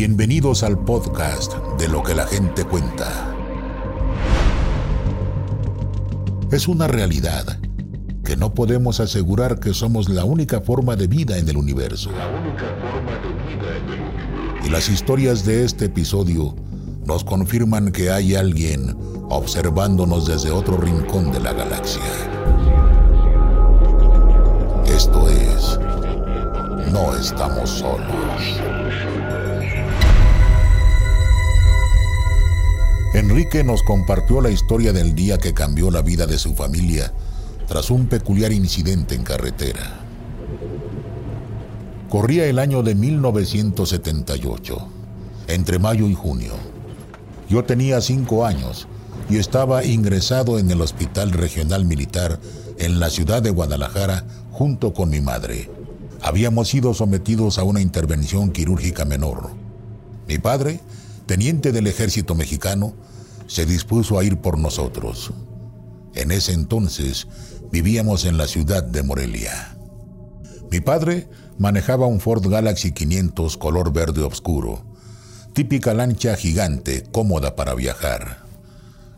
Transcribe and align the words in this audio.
Bienvenidos 0.00 0.62
al 0.62 0.78
podcast 0.78 1.54
de 1.76 1.88
lo 1.88 2.04
que 2.04 2.14
la 2.14 2.24
gente 2.24 2.64
cuenta. 2.64 3.34
Es 6.52 6.68
una 6.68 6.86
realidad 6.86 7.58
que 8.24 8.36
no 8.36 8.54
podemos 8.54 9.00
asegurar 9.00 9.58
que 9.58 9.74
somos 9.74 10.08
la 10.08 10.24
única 10.24 10.60
forma 10.60 10.94
de 10.94 11.08
vida 11.08 11.36
en 11.36 11.48
el 11.48 11.56
universo. 11.56 12.10
Y 14.64 14.68
las 14.68 14.88
historias 14.88 15.44
de 15.44 15.64
este 15.64 15.86
episodio 15.86 16.54
nos 17.04 17.24
confirman 17.24 17.90
que 17.90 18.12
hay 18.12 18.36
alguien 18.36 18.96
observándonos 19.30 20.28
desde 20.28 20.52
otro 20.52 20.76
rincón 20.76 21.32
de 21.32 21.40
la 21.40 21.52
galaxia. 21.52 22.02
Esto 24.86 25.28
es, 25.28 25.76
no 26.92 27.16
estamos 27.16 27.68
solos. 27.68 28.60
Enrique 33.14 33.64
nos 33.64 33.82
compartió 33.82 34.40
la 34.40 34.50
historia 34.50 34.92
del 34.92 35.14
día 35.14 35.38
que 35.38 35.54
cambió 35.54 35.90
la 35.90 36.02
vida 36.02 36.26
de 36.26 36.38
su 36.38 36.54
familia 36.54 37.12
tras 37.66 37.90
un 37.90 38.06
peculiar 38.06 38.52
incidente 38.52 39.14
en 39.14 39.24
carretera. 39.24 40.00
Corría 42.08 42.46
el 42.46 42.58
año 42.58 42.82
de 42.82 42.94
1978, 42.94 44.88
entre 45.48 45.78
mayo 45.78 46.06
y 46.06 46.14
junio. 46.14 46.52
Yo 47.48 47.64
tenía 47.64 48.00
cinco 48.00 48.44
años 48.44 48.88
y 49.30 49.38
estaba 49.38 49.84
ingresado 49.84 50.58
en 50.58 50.70
el 50.70 50.80
Hospital 50.80 51.32
Regional 51.32 51.86
Militar 51.86 52.38
en 52.78 53.00
la 53.00 53.10
ciudad 53.10 53.42
de 53.42 53.50
Guadalajara 53.50 54.24
junto 54.52 54.92
con 54.92 55.10
mi 55.10 55.20
madre. 55.20 55.70
Habíamos 56.20 56.68
sido 56.68 56.94
sometidos 56.94 57.58
a 57.58 57.62
una 57.62 57.80
intervención 57.80 58.50
quirúrgica 58.50 59.04
menor. 59.04 59.50
Mi 60.26 60.38
padre 60.38 60.80
teniente 61.28 61.72
del 61.72 61.86
ejército 61.86 62.34
mexicano, 62.34 62.94
se 63.46 63.66
dispuso 63.66 64.18
a 64.18 64.24
ir 64.24 64.38
por 64.38 64.58
nosotros. 64.58 65.30
En 66.14 66.30
ese 66.30 66.54
entonces 66.54 67.28
vivíamos 67.70 68.24
en 68.24 68.38
la 68.38 68.48
ciudad 68.48 68.82
de 68.82 69.02
Morelia. 69.02 69.76
Mi 70.70 70.80
padre 70.80 71.28
manejaba 71.58 72.06
un 72.06 72.20
Ford 72.20 72.48
Galaxy 72.48 72.92
500 72.92 73.58
color 73.58 73.92
verde 73.92 74.22
oscuro, 74.22 74.82
típica 75.52 75.92
lancha 75.92 76.34
gigante 76.34 77.04
cómoda 77.12 77.54
para 77.56 77.74
viajar. 77.74 78.44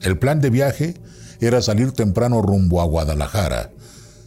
El 0.00 0.18
plan 0.18 0.40
de 0.40 0.50
viaje 0.50 0.94
era 1.40 1.62
salir 1.62 1.92
temprano 1.92 2.42
rumbo 2.42 2.80
a 2.80 2.86
Guadalajara, 2.86 3.70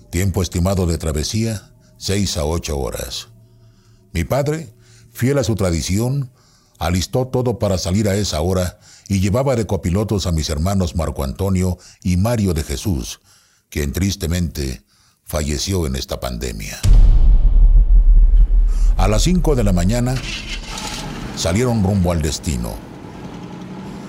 tiempo 0.10 0.42
estimado 0.42 0.86
de 0.86 0.98
travesía, 0.98 1.74
seis 1.98 2.38
a 2.38 2.46
ocho 2.46 2.80
horas. 2.80 3.28
Mi 4.14 4.24
padre, 4.24 4.74
fiel 5.12 5.38
a 5.38 5.44
su 5.44 5.56
tradición, 5.56 6.32
alistó 6.86 7.28
todo 7.28 7.60
para 7.60 7.78
salir 7.78 8.10
a 8.10 8.16
esa 8.16 8.42
hora 8.42 8.78
y 9.08 9.20
llevaba 9.20 9.56
de 9.56 9.66
copilotos 9.66 10.28
a 10.28 10.32
mis 10.32 10.50
hermanos 10.50 10.96
Marco 10.96 11.24
Antonio 11.24 11.78
y 12.02 12.18
Mario 12.18 12.54
de 12.54 12.64
Jesús, 12.64 13.22
quien 13.70 13.94
tristemente 13.94 14.84
falleció 15.24 15.88
en 15.88 15.96
esta 15.96 16.20
pandemia. 16.20 16.78
A 18.98 19.08
las 19.08 19.24
5 19.24 19.56
de 19.56 19.64
la 19.64 19.72
mañana 19.72 20.16
salieron 21.38 21.84
rumbo 21.84 22.12
al 22.12 22.22
destino. 22.22 22.74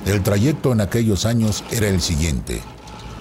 El 0.05 0.23
trayecto 0.23 0.73
en 0.73 0.81
aquellos 0.81 1.27
años 1.27 1.65
era 1.71 1.89
el 1.89 2.01
siguiente. 2.01 2.61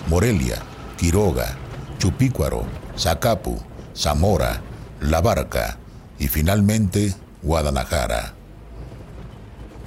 Morelia, 0.08 0.62
Quiroga, 0.98 1.56
Chupícuaro, 2.00 2.66
Zacapu, 2.98 3.62
Zamora, 3.96 4.62
La 5.00 5.22
Barca 5.22 5.78
y 6.20 6.28
finalmente 6.28 7.14
Guadalajara. 7.44 8.34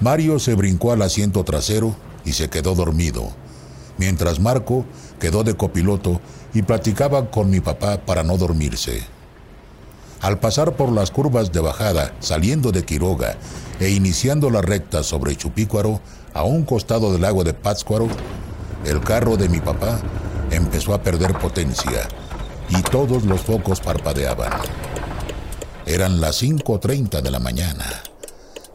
Mario 0.01 0.39
se 0.39 0.55
brincó 0.55 0.93
al 0.93 1.01
asiento 1.01 1.43
trasero 1.43 1.97
y 2.25 2.33
se 2.35 2.51
quedó 2.51 2.75
dormido, 2.75 3.31
mientras 3.97 4.41
Marco 4.41 4.85
quedó 5.19 5.43
de 5.43 5.55
copiloto 5.55 6.21
y 6.53 6.63
platicaba 6.63 7.31
con 7.31 7.49
mi 7.49 7.61
papá 7.61 7.99
para 8.05 8.23
no 8.23 8.37
dormirse. 8.37 9.03
Al 10.21 10.39
pasar 10.39 10.77
por 10.77 10.93
las 10.93 11.11
curvas 11.11 11.51
de 11.51 11.61
bajada, 11.61 12.13
saliendo 12.21 12.73
de 12.73 12.85
Quiroga 12.85 13.37
e 13.81 13.91
iniciando 13.91 14.51
la 14.51 14.61
recta 14.61 15.03
sobre 15.03 15.37
Chupícuaro, 15.37 16.01
a 16.35 16.45
un 16.45 16.65
costado 16.65 17.13
del 17.13 17.23
lago 17.23 17.45
de 17.45 17.55
Pátzcuaro, 17.55 18.09
el 18.85 19.01
carro 19.01 19.39
de 19.39 19.49
mi 19.49 19.61
papá 19.61 19.99
empezó 20.51 20.93
a 20.93 21.03
perder 21.03 21.39
potencia 21.39 22.09
y 22.69 22.83
todos 22.83 23.25
los 23.25 23.41
focos 23.41 23.81
parpadeaban. 23.81 24.53
Eran 25.87 26.21
las 26.21 26.43
5.30 26.43 27.23
de 27.23 27.31
la 27.31 27.39
mañana 27.39 28.03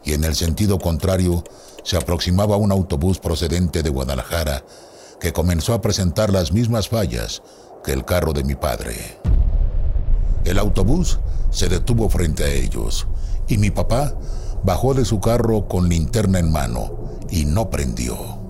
y 0.04 0.12
en 0.12 0.24
el 0.24 0.34
sentido 0.34 0.78
contrario 0.78 1.44
se 1.84 1.96
aproximaba 1.96 2.56
un 2.56 2.72
autobús 2.72 3.18
procedente 3.18 3.82
de 3.82 3.90
Guadalajara 3.90 4.64
que 5.20 5.32
comenzó 5.32 5.74
a 5.74 5.80
presentar 5.80 6.32
las 6.32 6.52
mismas 6.52 6.88
fallas 6.88 7.42
que 7.84 7.92
el 7.92 8.04
carro 8.04 8.32
de 8.32 8.44
mi 8.44 8.54
padre. 8.54 9.18
El 10.44 10.58
autobús 10.58 11.20
se 11.50 11.68
detuvo 11.68 12.08
frente 12.08 12.44
a 12.44 12.48
ellos 12.48 13.06
y 13.48 13.58
mi 13.58 13.70
papá 13.70 14.14
bajó 14.64 14.94
de 14.94 15.04
su 15.04 15.20
carro 15.20 15.68
con 15.68 15.88
linterna 15.88 16.38
en 16.38 16.50
mano 16.50 17.18
y 17.30 17.44
no 17.44 17.70
prendió. 17.70 18.42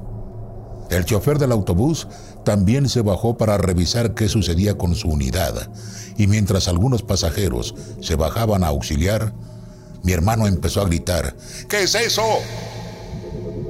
El 0.91 1.05
chofer 1.05 1.39
del 1.39 1.53
autobús 1.53 2.07
también 2.45 2.89
se 2.89 3.01
bajó 3.01 3.37
para 3.37 3.57
revisar 3.57 4.15
qué 4.15 4.29
sucedía 4.29 4.77
con 4.77 4.95
su 4.95 5.09
unidad 5.09 5.71
y 6.19 6.27
mientras 6.27 6.69
algunos 6.69 7.03
pasajeros 7.03 7.75
se 8.01 8.17
bajaban 8.17 8.63
a 8.63 8.69
auxiliar, 8.69 9.33
mi 10.03 10.13
hermano 10.13 10.47
empezó 10.47 10.81
a 10.81 10.85
gritar, 10.85 11.37
¿qué 11.69 11.85
es 11.85 11.95
eso? 11.95 12.23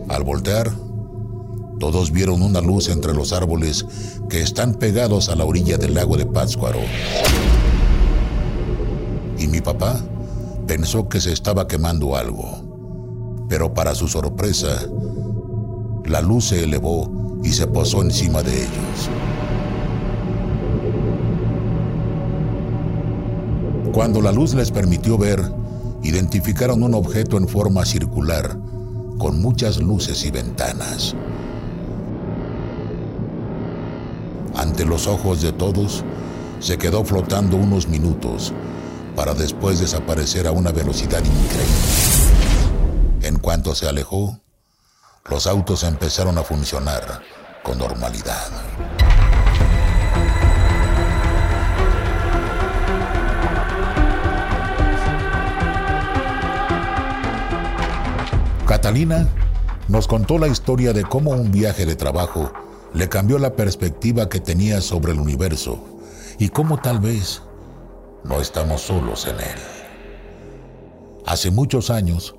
Al 0.08 0.24
voltear, 0.24 0.72
todos 1.78 2.10
vieron 2.10 2.42
una 2.42 2.60
luz 2.60 2.88
entre 2.88 3.12
los 3.12 3.32
árboles 3.32 3.84
que 4.28 4.40
están 4.40 4.74
pegados 4.74 5.28
a 5.28 5.36
la 5.36 5.44
orilla 5.44 5.78
del 5.78 5.94
lago 5.94 6.16
de 6.16 6.26
Pátzcuaro. 6.26 6.80
Y 9.36 9.48
mi 9.48 9.60
papá 9.60 10.00
pensó 10.66 11.08
que 11.08 11.20
se 11.20 11.32
estaba 11.32 11.66
quemando 11.66 12.16
algo. 12.16 12.62
Pero 13.48 13.74
para 13.74 13.94
su 13.94 14.08
sorpresa, 14.08 14.86
la 16.06 16.20
luz 16.20 16.46
se 16.46 16.64
elevó 16.64 17.40
y 17.42 17.52
se 17.52 17.66
posó 17.66 18.02
encima 18.02 18.42
de 18.42 18.56
ellos. 18.56 19.10
Cuando 23.92 24.22
la 24.22 24.32
luz 24.32 24.54
les 24.54 24.70
permitió 24.70 25.18
ver, 25.18 25.61
identificaron 26.02 26.82
un 26.82 26.94
objeto 26.94 27.36
en 27.36 27.48
forma 27.48 27.84
circular, 27.84 28.56
con 29.18 29.40
muchas 29.40 29.78
luces 29.78 30.24
y 30.24 30.30
ventanas. 30.30 31.14
Ante 34.56 34.84
los 34.84 35.06
ojos 35.06 35.40
de 35.42 35.52
todos, 35.52 36.04
se 36.60 36.78
quedó 36.78 37.04
flotando 37.04 37.56
unos 37.56 37.88
minutos 37.88 38.52
para 39.16 39.34
después 39.34 39.80
desaparecer 39.80 40.46
a 40.46 40.52
una 40.52 40.72
velocidad 40.72 41.18
increíble. 41.18 42.42
En 43.22 43.38
cuanto 43.38 43.74
se 43.74 43.88
alejó, 43.88 44.40
los 45.28 45.46
autos 45.46 45.84
empezaron 45.84 46.38
a 46.38 46.42
funcionar 46.42 47.22
con 47.62 47.78
normalidad. 47.78 48.48
Catalina 58.66 59.28
nos 59.88 60.06
contó 60.06 60.38
la 60.38 60.46
historia 60.46 60.92
de 60.92 61.02
cómo 61.02 61.32
un 61.32 61.50
viaje 61.50 61.84
de 61.84 61.96
trabajo 61.96 62.52
le 62.94 63.08
cambió 63.08 63.38
la 63.38 63.56
perspectiva 63.56 64.28
que 64.28 64.38
tenía 64.38 64.80
sobre 64.80 65.12
el 65.12 65.18
universo 65.18 65.84
y 66.38 66.48
cómo 66.48 66.80
tal 66.80 67.00
vez 67.00 67.42
no 68.24 68.40
estamos 68.40 68.82
solos 68.82 69.26
en 69.26 69.34
él. 69.40 69.58
Hace 71.26 71.50
muchos 71.50 71.90
años, 71.90 72.36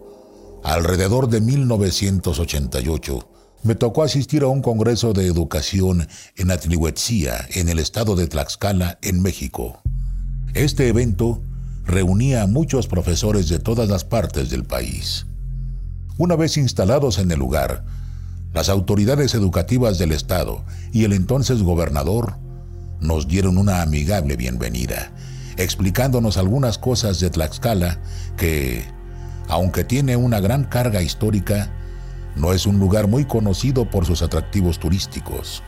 alrededor 0.64 1.28
de 1.28 1.42
1988, 1.42 3.28
me 3.64 3.76
tocó 3.76 4.04
asistir 4.04 4.44
a 4.44 4.48
un 4.48 4.62
congreso 4.62 5.14
de 5.14 5.28
educación 5.28 6.08
en 6.38 6.52
Atlihuetzía, 6.52 7.48
en 7.52 7.68
el 7.68 7.80
estado 7.80 8.16
de 8.16 8.28
Tlaxcala, 8.28 8.98
en 9.02 9.22
México. 9.22 9.82
Este 10.54 10.88
evento 10.88 11.42
reunía 11.86 12.44
a 12.44 12.48
muchos 12.48 12.88
profesores 12.88 13.50
de 13.50 13.60
todas 13.60 13.90
las 13.90 14.06
partes 14.06 14.50
del 14.50 14.64
país. 14.64 15.26
Una 16.20 16.36
vez 16.36 16.58
instalados 16.58 17.18
en 17.18 17.32
el 17.32 17.40
lugar, 17.40 17.84
las 18.54 18.70
autoridades 18.70 19.34
educativas 19.34 19.98
del 19.98 20.12
Estado 20.12 20.64
y 20.92 21.06
el 21.06 21.14
entonces 21.14 21.64
gobernador 21.64 22.36
nos 23.00 23.28
dieron 23.28 23.58
una 23.58 23.82
amigable 23.82 24.36
bienvenida, 24.36 25.12
explicándonos 25.58 26.38
algunas 26.38 26.78
cosas 26.78 27.20
de 27.20 27.32
Tlaxcala 27.32 28.00
que, 28.38 28.86
aunque 29.50 29.84
tiene 29.84 30.16
una 30.16 30.40
gran 30.40 30.66
carga 30.66 31.02
histórica, 31.02 31.72
no 32.36 32.54
es 32.54 32.68
un 32.68 32.78
lugar 32.78 33.08
muy 33.08 33.26
conocido 33.26 33.90
por 33.90 34.06
sus 34.06 34.22
atractivos 34.22 34.78
turísticos. 34.78 35.64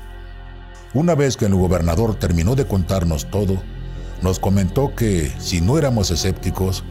Una 0.93 1.15
vez 1.15 1.37
que 1.37 1.45
el 1.45 1.55
gobernador 1.55 2.19
terminó 2.19 2.53
de 2.53 2.67
contarnos 2.67 3.31
todo, 3.31 3.57
nos 4.21 4.37
comentó 4.37 4.93
que, 4.93 5.33
si 5.39 5.59
no 5.59 5.79
éramos 5.79 6.11
escépticos, 6.11 6.83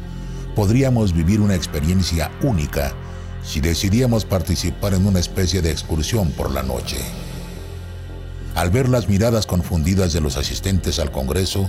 podríamos 0.56 1.12
vivir 1.12 1.40
una 1.40 1.54
experiencia 1.54 2.32
única 2.42 2.92
si 3.44 3.60
decidíamos 3.60 4.24
participar 4.24 4.94
en 4.94 5.06
una 5.06 5.20
especie 5.20 5.62
de 5.62 5.70
excursión 5.70 6.30
por 6.30 6.50
la 6.50 6.62
noche. 6.62 6.98
Al 8.54 8.70
ver 8.70 8.88
las 8.88 9.08
miradas 9.08 9.46
confundidas 9.46 10.12
de 10.12 10.20
los 10.20 10.36
asistentes 10.36 10.98
al 10.98 11.10
Congreso, 11.10 11.68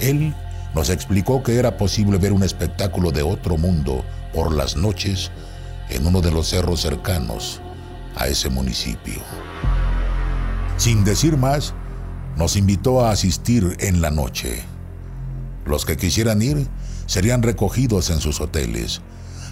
él 0.00 0.34
nos 0.74 0.90
explicó 0.90 1.42
que 1.42 1.56
era 1.56 1.76
posible 1.76 2.18
ver 2.18 2.32
un 2.32 2.42
espectáculo 2.42 3.10
de 3.10 3.22
otro 3.22 3.56
mundo 3.56 4.04
por 4.32 4.54
las 4.54 4.76
noches 4.76 5.30
en 5.88 6.06
uno 6.06 6.20
de 6.20 6.30
los 6.30 6.48
cerros 6.48 6.80
cercanos 6.80 7.60
a 8.14 8.28
ese 8.28 8.50
municipio. 8.50 9.20
Sin 10.76 11.04
decir 11.04 11.36
más, 11.36 11.74
nos 12.36 12.56
invitó 12.56 13.04
a 13.04 13.10
asistir 13.10 13.76
en 13.80 14.00
la 14.00 14.10
noche. 14.10 14.62
Los 15.64 15.84
que 15.84 15.96
quisieran 15.96 16.42
ir 16.42 16.68
serían 17.06 17.42
recogidos 17.42 18.10
en 18.10 18.20
sus 18.20 18.40
hoteles, 18.40 19.00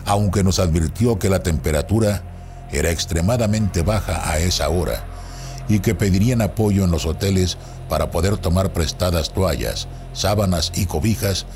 aunque 0.04 0.44
nos 0.44 0.58
advirtió 0.58 1.18
que 1.18 1.30
la 1.30 1.42
temperatura 1.42 2.22
era 2.70 2.90
extremadamente 2.90 3.82
baja 3.82 4.30
a 4.30 4.38
esa 4.38 4.68
hora 4.68 5.04
y 5.68 5.80
que 5.80 5.94
pedirían 5.94 6.42
apoyo 6.42 6.84
en 6.84 6.90
los 6.90 7.06
hoteles 7.06 7.56
para 7.88 8.10
poder 8.10 8.36
tomar 8.36 8.72
prestadas 8.72 9.32
toallas, 9.32 9.88
sábanas 10.12 10.72
y 10.74 10.86
cobijas 10.86 11.46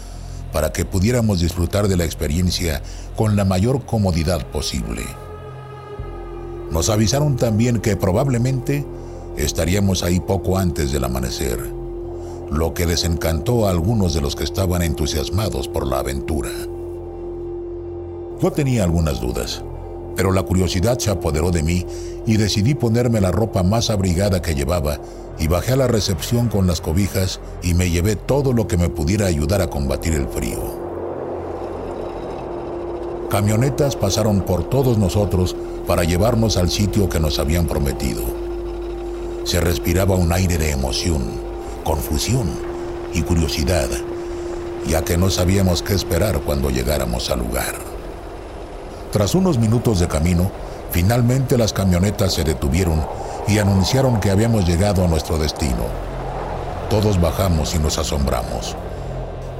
para 0.52 0.72
que 0.72 0.84
pudiéramos 0.84 1.40
disfrutar 1.40 1.88
de 1.88 1.96
la 1.96 2.04
experiencia 2.04 2.82
con 3.16 3.36
la 3.36 3.44
mayor 3.44 3.84
comodidad 3.84 4.46
posible. 4.46 5.02
Nos 6.70 6.88
avisaron 6.88 7.36
también 7.36 7.80
que 7.80 7.96
probablemente 7.96 8.86
estaríamos 9.36 10.02
ahí 10.02 10.20
poco 10.20 10.58
antes 10.58 10.92
del 10.92 11.04
amanecer, 11.04 11.58
lo 12.50 12.74
que 12.74 12.86
desencantó 12.86 13.66
a 13.66 13.70
algunos 13.70 14.14
de 14.14 14.20
los 14.20 14.36
que 14.36 14.44
estaban 14.44 14.82
entusiasmados 14.82 15.68
por 15.68 15.86
la 15.86 15.98
aventura. 15.98 16.50
Yo 18.40 18.52
tenía 18.52 18.84
algunas 18.84 19.20
dudas, 19.20 19.64
pero 20.14 20.30
la 20.30 20.44
curiosidad 20.44 20.98
se 20.98 21.10
apoderó 21.10 21.50
de 21.50 21.64
mí 21.64 21.84
y 22.24 22.36
decidí 22.36 22.74
ponerme 22.74 23.20
la 23.20 23.32
ropa 23.32 23.64
más 23.64 23.90
abrigada 23.90 24.40
que 24.40 24.54
llevaba 24.54 25.00
y 25.40 25.48
bajé 25.48 25.72
a 25.72 25.76
la 25.76 25.88
recepción 25.88 26.48
con 26.48 26.66
las 26.66 26.80
cobijas 26.80 27.40
y 27.62 27.74
me 27.74 27.90
llevé 27.90 28.14
todo 28.14 28.52
lo 28.52 28.68
que 28.68 28.76
me 28.76 28.88
pudiera 28.88 29.26
ayudar 29.26 29.60
a 29.60 29.70
combatir 29.70 30.14
el 30.14 30.28
frío. 30.28 30.58
Camionetas 33.28 33.96
pasaron 33.96 34.42
por 34.42 34.70
todos 34.70 34.98
nosotros 34.98 35.56
para 35.86 36.04
llevarnos 36.04 36.56
al 36.56 36.70
sitio 36.70 37.08
que 37.08 37.18
nos 37.18 37.40
habían 37.40 37.66
prometido. 37.66 38.22
Se 39.44 39.60
respiraba 39.60 40.14
un 40.14 40.32
aire 40.32 40.58
de 40.58 40.70
emoción, 40.70 41.24
confusión 41.82 42.48
y 43.12 43.22
curiosidad, 43.22 43.88
ya 44.86 45.02
que 45.02 45.16
no 45.16 45.28
sabíamos 45.28 45.82
qué 45.82 45.94
esperar 45.94 46.40
cuando 46.40 46.70
llegáramos 46.70 47.30
al 47.30 47.40
lugar. 47.40 47.87
Tras 49.12 49.34
unos 49.34 49.56
minutos 49.56 50.00
de 50.00 50.06
camino, 50.06 50.50
finalmente 50.90 51.56
las 51.56 51.72
camionetas 51.72 52.34
se 52.34 52.44
detuvieron 52.44 53.06
y 53.46 53.58
anunciaron 53.58 54.20
que 54.20 54.30
habíamos 54.30 54.66
llegado 54.66 55.02
a 55.02 55.08
nuestro 55.08 55.38
destino. 55.38 55.86
Todos 56.90 57.18
bajamos 57.18 57.74
y 57.74 57.78
nos 57.78 57.96
asombramos. 57.96 58.76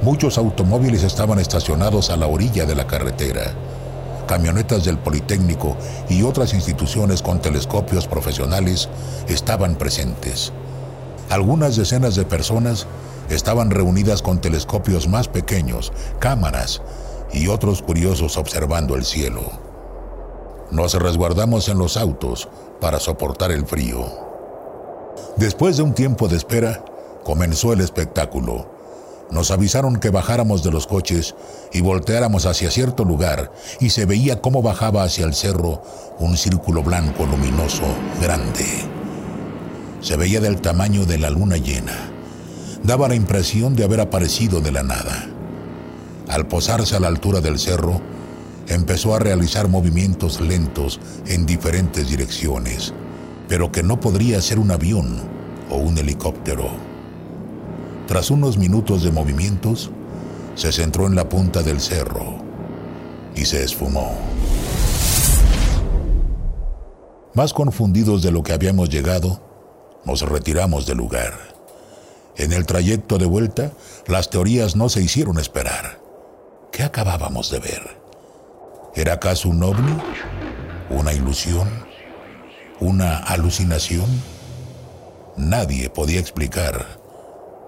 Muchos 0.03 0.37
automóviles 0.37 1.01
estaban 1.01 1.39
estacionados 1.39 2.11
a 2.11 2.17
la 2.17 2.27
orilla 2.27 2.67
de 2.67 2.75
la 2.75 2.85
carretera. 2.85 3.51
Camionetas 4.27 4.85
del 4.85 4.99
Politécnico 4.99 5.75
y 6.09 6.21
otras 6.21 6.53
instituciones 6.53 7.23
con 7.23 7.41
telescopios 7.41 8.07
profesionales 8.07 8.87
estaban 9.27 9.75
presentes. 9.75 10.53
Algunas 11.31 11.75
decenas 11.75 12.15
de 12.15 12.23
personas 12.23 12.85
estaban 13.31 13.71
reunidas 13.71 14.21
con 14.21 14.41
telescopios 14.41 15.07
más 15.07 15.27
pequeños, 15.27 15.91
cámaras 16.19 16.83
y 17.33 17.47
otros 17.47 17.81
curiosos 17.81 18.37
observando 18.37 18.95
el 18.95 19.05
cielo. 19.05 19.43
Nos 20.71 20.93
resguardamos 20.93 21.67
en 21.69 21.77
los 21.77 21.97
autos 21.97 22.47
para 22.79 22.99
soportar 22.99 23.51
el 23.51 23.65
frío. 23.65 24.05
Después 25.37 25.77
de 25.77 25.83
un 25.83 25.93
tiempo 25.93 26.27
de 26.27 26.37
espera, 26.37 26.83
comenzó 27.23 27.73
el 27.73 27.81
espectáculo. 27.81 28.67
Nos 29.31 29.51
avisaron 29.51 29.97
que 29.97 30.09
bajáramos 30.09 30.63
de 30.63 30.71
los 30.71 30.87
coches 30.87 31.35
y 31.71 31.81
volteáramos 31.81 32.45
hacia 32.45 32.71
cierto 32.71 33.03
lugar 33.03 33.51
y 33.79 33.91
se 33.91 34.05
veía 34.05 34.41
cómo 34.41 34.61
bajaba 34.61 35.03
hacia 35.03 35.25
el 35.25 35.35
cerro 35.35 35.83
un 36.17 36.35
círculo 36.35 36.83
blanco 36.83 37.25
luminoso, 37.25 37.83
grande. 38.21 38.65
Se 40.01 40.17
veía 40.17 40.39
del 40.39 40.61
tamaño 40.61 41.05
de 41.05 41.19
la 41.19 41.29
luna 41.29 41.57
llena. 41.57 42.11
Daba 42.83 43.07
la 43.07 43.15
impresión 43.15 43.75
de 43.75 43.83
haber 43.83 43.99
aparecido 43.99 44.61
de 44.61 44.71
la 44.71 44.83
nada. 44.83 45.28
Al 46.29 46.45
posarse 46.45 46.95
a 46.95 46.99
la 46.99 47.07
altura 47.07 47.41
del 47.41 47.57
cerro, 47.57 47.99
empezó 48.67 49.15
a 49.15 49.19
realizar 49.19 49.67
movimientos 49.67 50.39
lentos 50.39 50.99
en 51.25 51.47
diferentes 51.47 52.07
direcciones, 52.07 52.93
pero 53.47 53.71
que 53.71 53.81
no 53.81 53.99
podría 53.99 54.39
ser 54.39 54.59
un 54.59 54.69
avión 54.69 55.23
o 55.71 55.77
un 55.77 55.97
helicóptero. 55.97 56.69
Tras 58.05 58.29
unos 58.29 58.59
minutos 58.59 59.03
de 59.03 59.11
movimientos, 59.11 59.89
se 60.53 60.71
centró 60.71 61.07
en 61.07 61.15
la 61.15 61.27
punta 61.27 61.63
del 61.63 61.79
cerro 61.79 62.35
y 63.35 63.45
se 63.45 63.63
esfumó. 63.63 64.11
Más 67.33 67.53
confundidos 67.53 68.21
de 68.21 68.31
lo 68.31 68.43
que 68.43 68.53
habíamos 68.53 68.89
llegado, 68.89 69.41
nos 70.05 70.21
retiramos 70.21 70.85
del 70.85 70.97
lugar. 70.97 71.33
En 72.37 72.53
el 72.53 72.67
trayecto 72.67 73.17
de 73.17 73.25
vuelta, 73.25 73.71
las 74.05 74.29
teorías 74.29 74.75
no 74.75 74.89
se 74.89 75.01
hicieron 75.01 75.39
esperar. 75.39 75.98
¿Qué 76.79 76.85
acabábamos 76.85 77.51
de 77.51 77.59
ver? 77.59 77.81
¿Era 78.95 79.15
acaso 79.15 79.49
un 79.49 79.61
ovni? 79.61 79.97
¿Una 80.89 81.11
ilusión? 81.11 81.67
¿Una 82.79 83.17
alucinación? 83.17 84.05
Nadie 85.35 85.89
podía 85.89 86.21
explicar 86.21 86.85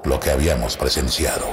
lo 0.06 0.18
que 0.18 0.32
habíamos 0.32 0.78
presenciado. 0.78 1.46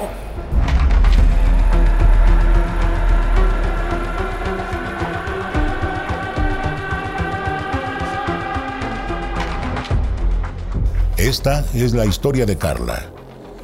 Esta 11.17 11.65
es 11.73 11.91
la 11.91 12.05
historia 12.05 12.45
de 12.45 12.57
Carla, 12.57 13.11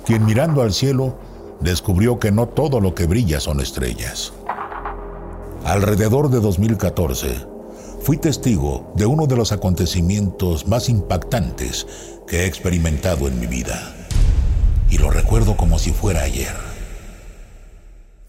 quien 0.06 0.26
mirando 0.26 0.62
al 0.64 0.74
cielo 0.74 1.18
descubrió 1.60 2.20
que 2.20 2.32
no 2.32 2.48
todo 2.48 2.80
lo 2.80 2.96
que 2.96 3.06
brilla 3.06 3.40
son 3.40 3.60
estrellas. 3.60 4.34
Alrededor 5.64 6.30
de 6.30 6.40
2014, 6.40 7.48
fui 8.02 8.18
testigo 8.18 8.94
de 8.96 9.06
uno 9.06 9.26
de 9.26 9.36
los 9.36 9.52
acontecimientos 9.52 10.68
más 10.68 10.90
impactantes 10.90 11.88
que 12.28 12.42
he 12.42 12.46
experimentado 12.46 13.28
en 13.28 13.40
mi 13.40 13.48
vida. 13.48 13.96
Y 14.90 15.00
lo 15.00 15.10
recuerdo 15.10 15.58
como 15.58 15.80
si 15.80 15.92
fuera 15.92 16.22
ayer. 16.22 16.56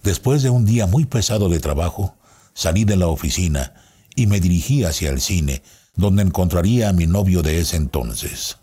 Después 0.03 0.43
de 0.43 0.51
un 0.51 0.65
día 0.65 0.87
muy 0.87 1.05
pesado 1.05 1.49
de 1.49 1.61
trabajo, 1.61 2.15
salí 2.55 2.85
de 2.85 2.97
la 2.97 3.09
oficina 3.09 3.75
y 4.15 4.27
me 4.27 4.41
dirigí 4.41 4.85
hacia 4.85 5.11
el 5.11 5.21
cine, 5.21 5.63
donde 5.95 6.23
encontraría 6.23 6.89
a 6.89 6.93
mi 6.93 7.07
novio 7.07 7.43
de 7.43 7.59
ese 7.59 7.77
entonces. 7.77 8.57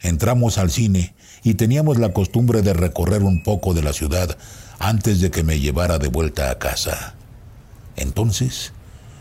Entramos 0.00 0.58
al 0.58 0.70
cine 0.70 1.14
y 1.44 1.54
teníamos 1.54 1.98
la 1.98 2.12
costumbre 2.12 2.62
de 2.62 2.72
recorrer 2.72 3.22
un 3.22 3.42
poco 3.42 3.74
de 3.74 3.82
la 3.82 3.92
ciudad 3.92 4.36
antes 4.78 5.20
de 5.20 5.30
que 5.30 5.44
me 5.44 5.60
llevara 5.60 5.98
de 5.98 6.08
vuelta 6.08 6.50
a 6.50 6.58
casa. 6.58 7.14
Entonces 7.96 8.72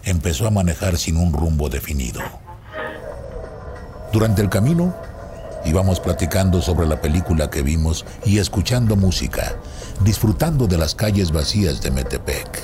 empezó 0.06 0.48
a 0.48 0.52
manejar 0.52 0.98
sin 0.98 1.18
un 1.18 1.34
rumbo 1.34 1.70
definido. 1.70 2.22
Durante 4.14 4.42
el 4.42 4.50
camino 4.50 4.96
íbamos 5.66 6.00
platicando 6.00 6.62
sobre 6.62 6.88
la 6.88 7.02
película 7.02 7.50
que 7.50 7.62
vimos 7.62 8.06
y 8.26 8.40
escuchando 8.40 8.96
música, 8.96 9.56
disfrutando 10.04 10.68
de 10.68 10.78
las 10.78 10.96
calles 10.96 11.32
vacías 11.32 11.82
de 11.82 11.92
Metepec. 11.92 12.62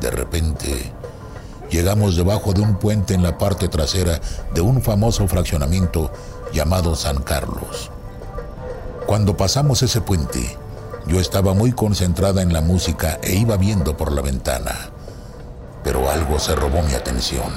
De 0.00 0.10
repente, 0.10 0.92
llegamos 1.70 2.16
debajo 2.16 2.52
de 2.52 2.62
un 2.62 2.78
puente 2.78 3.14
en 3.14 3.22
la 3.22 3.38
parte 3.38 3.68
trasera 3.68 4.20
de 4.52 4.60
un 4.60 4.82
famoso 4.82 5.26
fraccionamiento 5.28 6.12
llamado 6.52 6.96
San 6.96 7.22
Carlos. 7.22 7.90
Cuando 9.14 9.36
pasamos 9.36 9.80
ese 9.84 10.00
puente, 10.00 10.58
yo 11.06 11.20
estaba 11.20 11.54
muy 11.54 11.70
concentrada 11.70 12.42
en 12.42 12.52
la 12.52 12.60
música 12.60 13.20
e 13.22 13.36
iba 13.36 13.56
viendo 13.56 13.96
por 13.96 14.10
la 14.10 14.22
ventana, 14.22 14.90
pero 15.84 16.10
algo 16.10 16.40
se 16.40 16.56
robó 16.56 16.82
mi 16.82 16.94
atención. 16.94 17.52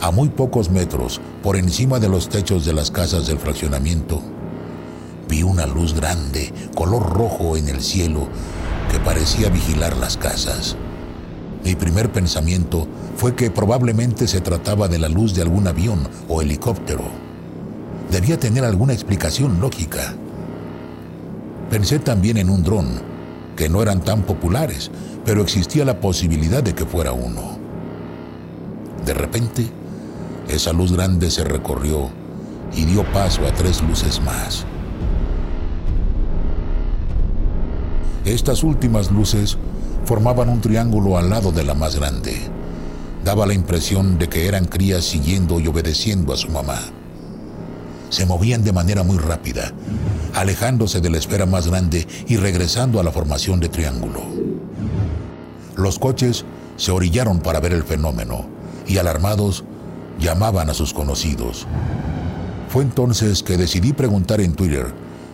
A 0.00 0.10
muy 0.10 0.28
pocos 0.30 0.70
metros, 0.70 1.20
por 1.40 1.54
encima 1.54 2.00
de 2.00 2.08
los 2.08 2.28
techos 2.28 2.64
de 2.64 2.72
las 2.72 2.90
casas 2.90 3.28
del 3.28 3.38
fraccionamiento, 3.38 4.20
vi 5.28 5.44
una 5.44 5.66
luz 5.66 5.94
grande, 5.94 6.52
color 6.74 7.10
rojo 7.10 7.56
en 7.56 7.68
el 7.68 7.80
cielo, 7.80 8.26
que 8.90 8.98
parecía 8.98 9.50
vigilar 9.50 9.96
las 9.98 10.16
casas. 10.16 10.74
Mi 11.62 11.76
primer 11.76 12.10
pensamiento 12.10 12.88
fue 13.14 13.36
que 13.36 13.52
probablemente 13.52 14.26
se 14.26 14.40
trataba 14.40 14.88
de 14.88 14.98
la 14.98 15.08
luz 15.08 15.32
de 15.32 15.42
algún 15.42 15.68
avión 15.68 16.08
o 16.28 16.42
helicóptero 16.42 17.19
debía 18.10 18.38
tener 18.38 18.64
alguna 18.64 18.92
explicación 18.92 19.60
lógica. 19.60 20.14
Pensé 21.70 21.98
también 22.00 22.36
en 22.36 22.50
un 22.50 22.62
dron 22.62 22.86
que 23.56 23.68
no 23.68 23.82
eran 23.82 24.00
tan 24.00 24.22
populares, 24.22 24.90
pero 25.24 25.42
existía 25.42 25.84
la 25.84 26.00
posibilidad 26.00 26.62
de 26.62 26.74
que 26.74 26.86
fuera 26.86 27.12
uno. 27.12 27.58
De 29.04 29.14
repente, 29.14 29.66
esa 30.48 30.72
luz 30.72 30.92
grande 30.92 31.30
se 31.30 31.44
recorrió 31.44 32.10
y 32.76 32.84
dio 32.84 33.04
paso 33.12 33.46
a 33.46 33.52
tres 33.52 33.82
luces 33.82 34.20
más. 34.22 34.64
Estas 38.24 38.62
últimas 38.64 39.10
luces 39.10 39.56
formaban 40.04 40.48
un 40.48 40.60
triángulo 40.60 41.16
al 41.16 41.30
lado 41.30 41.52
de 41.52 41.64
la 41.64 41.74
más 41.74 41.96
grande. 41.96 42.36
Daba 43.24 43.46
la 43.46 43.54
impresión 43.54 44.18
de 44.18 44.28
que 44.28 44.46
eran 44.46 44.64
crías 44.64 45.04
siguiendo 45.04 45.60
y 45.60 45.68
obedeciendo 45.68 46.32
a 46.32 46.36
su 46.36 46.48
mamá. 46.48 46.80
Se 48.10 48.26
movían 48.26 48.62
de 48.62 48.72
manera 48.72 49.02
muy 49.02 49.16
rápida, 49.16 49.72
alejándose 50.34 51.00
de 51.00 51.10
la 51.10 51.18
esfera 51.18 51.46
más 51.46 51.68
grande 51.68 52.06
y 52.28 52.36
regresando 52.36 53.00
a 53.00 53.02
la 53.02 53.12
formación 53.12 53.60
de 53.60 53.68
triángulo. 53.68 54.20
Los 55.76 55.98
coches 55.98 56.44
se 56.76 56.90
orillaron 56.90 57.40
para 57.40 57.60
ver 57.60 57.72
el 57.72 57.84
fenómeno 57.84 58.46
y 58.86 58.98
alarmados 58.98 59.64
llamaban 60.18 60.68
a 60.70 60.74
sus 60.74 60.92
conocidos. 60.92 61.66
Fue 62.68 62.82
entonces 62.82 63.42
que 63.42 63.56
decidí 63.56 63.92
preguntar 63.92 64.40
en 64.40 64.54
Twitter 64.54 64.92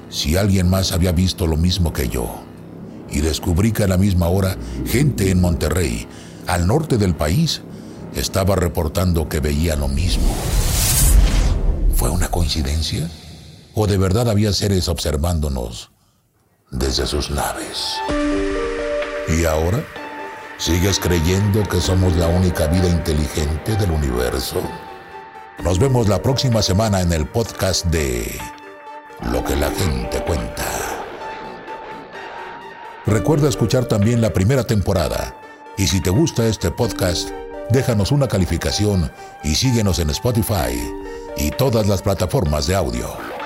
si 0.09 0.37
alguien 0.37 0.71
más 0.71 0.92
había 0.92 1.12
visto 1.12 1.47
lo 1.47 1.56
mismo 1.56 1.92
que 1.92 2.09
yo. 2.09 2.42
Y 3.11 3.21
descubrí 3.21 3.73
que 3.73 3.85
a 3.85 3.88
la 3.88 3.99
misma 3.99 4.28
hora 4.28 4.56
gente 4.87 5.30
en 5.30 5.40
Monterrey, 5.40 6.06
al 6.47 6.66
norte 6.66 6.99
del 6.99 7.14
país, 7.14 7.62
estaba 8.14 8.56
reportando 8.56 9.28
que 9.28 9.40
veía 9.40 9.76
lo 9.76 9.88
mismo. 9.88 10.26
¿Fue 12.47 12.61
una 12.61 12.62
coincidencia? 12.62 13.11
¿O 13.75 13.87
de 13.87 13.99
verdad 13.99 14.31
había 14.31 14.53
seres 14.53 14.88
observándonos 14.88 15.91
desde 16.71 17.07
sus 17.07 17.31
naves? 17.31 17.97
¿Y 19.29 19.45
ahora? 19.45 19.83
¿Sigues 20.57 21.00
creyendo 21.00 21.65
que 21.69 21.81
somos 21.81 22.15
la 22.17 22.29
única 22.29 22.69
vida 22.69 22.88
inteligente 22.88 23.76
del 23.76 23.91
universo? 23.91 24.62
Nos 25.65 25.79
vemos 25.79 26.09
la 26.09 26.23
próxima 26.23 26.62
semana 26.62 27.00
en 27.00 27.12
el 27.12 27.26
podcast 27.26 27.87
de 27.87 28.38
Lo 29.33 29.45
que 29.45 29.57
la 29.57 29.71
gente 29.73 30.23
cuenta. 30.23 30.65
Recuerda 33.07 33.49
escuchar 33.49 33.87
también 33.87 34.21
la 34.21 34.33
primera 34.33 34.65
temporada. 34.65 35.35
Y 35.76 35.88
si 35.88 36.00
te 36.00 36.11
gusta 36.11 36.47
este 36.47 36.71
podcast, 36.71 37.31
déjanos 37.71 38.12
una 38.12 38.29
calificación 38.29 39.11
y 39.43 39.57
síguenos 39.57 39.99
en 39.99 40.11
Spotify 40.11 40.79
y 41.37 41.50
todas 41.50 41.87
las 41.87 42.02
plataformas 42.02 42.66
de 42.66 42.75
audio. 42.75 43.46